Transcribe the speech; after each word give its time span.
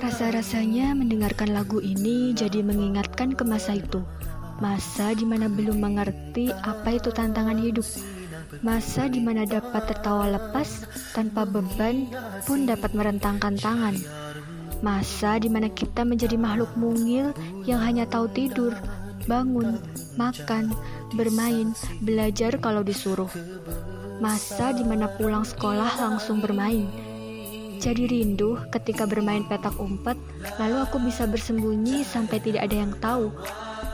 Rasa-rasanya 0.00 0.96
mendengarkan 0.96 1.52
lagu 1.52 1.82
ini 1.84 2.32
jadi 2.32 2.64
mengingatkan 2.64 3.36
ke 3.36 3.44
masa 3.44 3.76
itu. 3.76 4.00
Masa 4.60 5.16
di 5.16 5.24
mana 5.24 5.48
belum 5.48 5.80
mengerti 5.80 6.52
apa 6.52 6.96
itu 6.96 7.12
tantangan 7.12 7.56
hidup. 7.60 7.84
Masa 8.60 9.08
di 9.08 9.20
mana 9.20 9.48
dapat 9.48 9.88
tertawa 9.88 10.28
lepas 10.36 10.84
tanpa 11.16 11.48
beban 11.48 12.08
pun 12.44 12.68
dapat 12.68 12.92
merentangkan 12.92 13.56
tangan. 13.56 13.96
Masa 14.80 15.36
di 15.36 15.52
mana 15.52 15.68
kita 15.68 16.04
menjadi 16.08 16.40
makhluk 16.40 16.72
mungil 16.76 17.36
yang 17.68 17.84
hanya 17.84 18.08
tahu 18.08 18.28
tidur, 18.32 18.72
bangun, 19.28 19.76
makan, 20.16 20.72
bermain, 21.12 21.76
belajar 22.00 22.56
kalau 22.56 22.80
disuruh. 22.80 23.28
Masa 24.20 24.76
di 24.76 24.84
mana 24.84 25.08
pulang 25.16 25.42
sekolah 25.42 25.96
langsung 25.96 26.44
bermain. 26.44 26.86
Jadi 27.80 28.04
rindu 28.04 28.60
ketika 28.68 29.08
bermain 29.08 29.48
petak 29.48 29.80
umpet, 29.80 30.20
lalu 30.60 30.76
aku 30.84 31.00
bisa 31.00 31.24
bersembunyi 31.24 32.04
sampai 32.04 32.36
tidak 32.44 32.68
ada 32.68 32.76
yang 32.76 32.92
tahu 33.00 33.32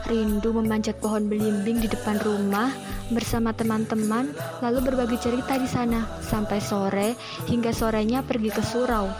Rindu 0.07 0.55
memanjat 0.55 1.03
pohon 1.03 1.27
belimbing 1.27 1.83
di 1.83 1.91
depan 1.91 2.15
rumah 2.23 2.71
bersama 3.11 3.51
teman-teman, 3.51 4.31
lalu 4.63 4.79
berbagi 4.79 5.19
cerita 5.19 5.59
di 5.59 5.67
sana 5.67 6.07
sampai 6.23 6.63
sore 6.63 7.19
hingga 7.51 7.75
sorenya 7.75 8.23
pergi 8.23 8.47
ke 8.47 8.63
surau, 8.63 9.11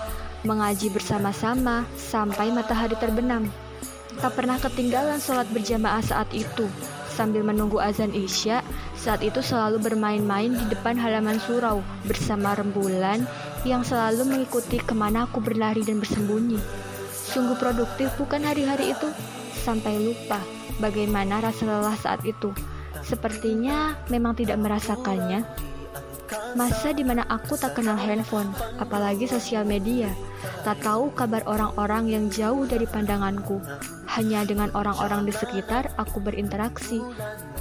mengaji 0.47 0.87
bersama-sama 0.87 1.83
sampai 1.99 2.55
matahari 2.55 2.95
terbenam. 2.95 3.51
Tak 4.23 4.39
pernah 4.39 4.55
ketinggalan 4.63 5.19
sholat 5.19 5.51
berjamaah 5.51 5.99
saat 5.99 6.31
itu. 6.31 6.71
Sambil 7.17 7.41
menunggu 7.41 7.81
azan 7.81 8.13
isya, 8.13 8.61
saat 8.93 9.25
itu 9.25 9.41
selalu 9.41 9.81
bermain-main 9.81 10.53
di 10.53 10.65
depan 10.69 10.93
halaman 10.93 11.41
surau 11.41 11.81
bersama 12.05 12.53
rembulan 12.53 13.25
yang 13.65 13.81
selalu 13.81 14.21
mengikuti 14.21 14.77
ke 14.77 14.93
mana 14.93 15.25
aku 15.25 15.41
berlari 15.41 15.81
dan 15.81 15.97
bersembunyi. 15.97 16.61
Sungguh 17.09 17.57
produktif 17.57 18.13
bukan 18.21 18.45
hari-hari 18.45 18.93
itu? 18.93 19.09
Sampai 19.65 19.97
lupa 19.97 20.37
bagaimana 20.77 21.41
rasa 21.41 21.65
lelah 21.65 21.97
saat 21.97 22.21
itu. 22.21 22.53
Sepertinya 23.01 23.97
memang 24.13 24.37
tidak 24.37 24.61
merasakannya. 24.61 25.41
Masa 26.53 26.93
di 26.93 27.01
mana 27.01 27.25
aku 27.25 27.57
tak 27.57 27.81
kenal 27.81 27.97
handphone, 27.97 28.53
apalagi 28.77 29.25
sosial 29.25 29.65
media, 29.65 30.13
tak 30.61 30.85
tahu 30.85 31.09
kabar 31.17 31.41
orang-orang 31.49 32.13
yang 32.13 32.25
jauh 32.29 32.69
dari 32.69 32.85
pandanganku. 32.85 33.57
Hanya 34.17 34.41
dengan 34.49 34.73
orang-orang 34.73 35.29
di 35.29 35.33
sekitar 35.37 35.93
aku 35.93 36.17
berinteraksi. 36.17 37.05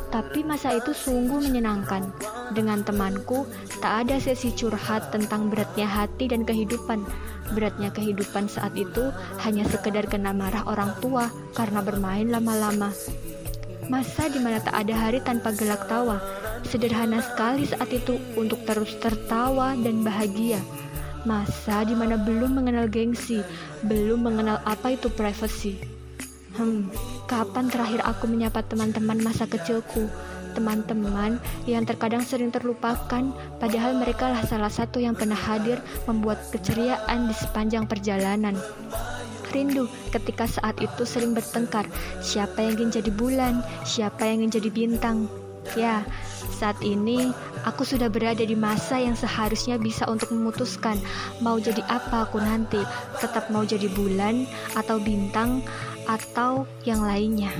Tapi 0.09 0.41
masa 0.41 0.73
itu 0.73 0.97
sungguh 0.97 1.45
menyenangkan. 1.45 2.09
Dengan 2.57 2.81
temanku, 2.81 3.45
tak 3.85 4.09
ada 4.09 4.17
sesi 4.17 4.57
curhat 4.57 5.13
tentang 5.13 5.53
beratnya 5.53 5.85
hati 5.85 6.33
dan 6.33 6.49
kehidupan. 6.49 7.05
Beratnya 7.53 7.93
kehidupan 7.93 8.49
saat 8.49 8.73
itu 8.73 9.13
hanya 9.45 9.69
sekedar 9.69 10.09
kena 10.09 10.33
marah 10.33 10.65
orang 10.65 10.97
tua 11.05 11.29
karena 11.53 11.85
bermain 11.85 12.33
lama-lama. 12.33 12.89
Masa 13.93 14.33
di 14.33 14.41
mana 14.41 14.57
tak 14.57 14.81
ada 14.81 14.97
hari 14.97 15.21
tanpa 15.21 15.53
gelak 15.53 15.85
tawa. 15.93 16.25
Sederhana 16.65 17.21
sekali 17.21 17.69
saat 17.69 17.93
itu 17.93 18.17
untuk 18.33 18.65
terus 18.65 18.97
tertawa 18.97 19.77
dan 19.77 20.01
bahagia. 20.01 20.59
Masa 21.29 21.85
di 21.85 21.93
mana 21.93 22.17
belum 22.17 22.65
mengenal 22.65 22.89
gengsi, 22.89 23.45
belum 23.85 24.25
mengenal 24.25 24.65
apa 24.65 24.97
itu 24.97 25.13
privacy. 25.13 25.96
Hmm, 26.57 26.89
kapan 27.29 27.69
terakhir 27.69 28.01
aku 28.01 28.25
menyapa 28.25 28.65
teman-teman 28.65 29.21
masa 29.21 29.45
kecilku? 29.45 30.09
teman-teman 30.57 31.37
yang 31.69 31.85
terkadang 31.85 32.25
sering 32.25 32.49
terlupakan, 32.49 33.29
padahal 33.61 33.93
mereka 33.93 34.33
lah 34.33 34.41
salah 34.49 34.73
satu 34.73 34.97
yang 34.97 35.13
pernah 35.13 35.37
hadir 35.37 35.77
membuat 36.09 36.41
keceriaan 36.49 37.29
di 37.29 37.35
sepanjang 37.37 37.85
perjalanan. 37.85 38.57
Rindu 39.53 39.85
ketika 40.17 40.49
saat 40.49 40.81
itu 40.81 41.05
sering 41.05 41.37
bertengkar, 41.37 41.85
siapa 42.25 42.65
yang 42.65 42.81
ingin 42.81 43.05
jadi 43.05 43.11
bulan, 43.13 43.61
siapa 43.85 44.25
yang 44.25 44.49
ingin 44.49 44.65
jadi 44.65 44.71
bintang. 44.73 45.29
Ya, 45.75 46.07
saat 46.57 46.79
ini 46.81 47.35
aku 47.67 47.83
sudah 47.83 48.07
berada 48.07 48.41
di 48.41 48.55
masa 48.55 49.03
yang 49.03 49.19
seharusnya 49.19 49.77
bisa 49.83 50.07
untuk 50.07 50.31
memutuskan 50.31 50.97
mau 51.43 51.59
jadi 51.59 51.83
apa 51.91 52.31
aku 52.31 52.39
nanti, 52.39 52.79
tetap 53.19 53.51
mau 53.51 53.67
jadi 53.67 53.91
bulan 53.93 54.47
atau 54.79 55.03
bintang 55.03 55.61
atau 56.07 56.63
yang 56.87 57.03
lainnya. 57.03 57.51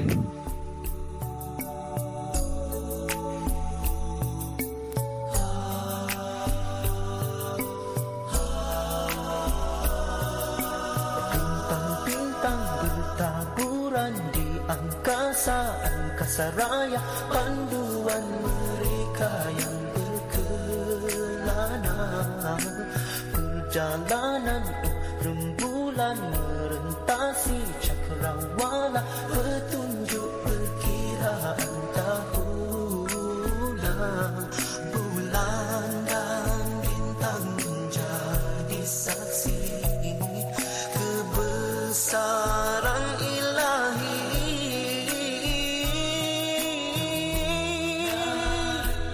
angkasa 16.27 16.51
raya 16.57 17.01
panduan 17.29 18.25
mereka 18.41 19.31
yang 19.57 19.79
berkelana 19.95 21.97
perjalanan 23.33 24.63
rembulan 25.21 26.19
merentasi 26.19 27.61
cakrawala 28.21 29.03
petunjuk 29.29 30.31
perkiraan 30.45 31.86